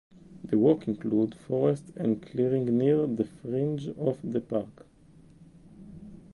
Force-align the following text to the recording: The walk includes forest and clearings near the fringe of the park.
The 0.43 0.57
walk 0.57 0.87
includes 0.87 1.37
forest 1.37 1.91
and 1.95 2.23
clearings 2.23 2.71
near 2.71 3.05
the 3.05 3.23
fringe 3.23 3.87
of 3.89 4.17
the 4.23 4.41
park. 4.41 4.87